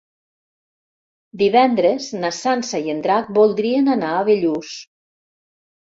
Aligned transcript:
Divendres 1.43 2.09
na 2.25 2.33
Sança 2.39 2.83
i 2.87 2.91
en 2.97 3.07
Drac 3.07 3.33
voldrien 3.39 3.97
anar 4.01 4.15
a 4.19 4.29
Bellús. 4.33 4.77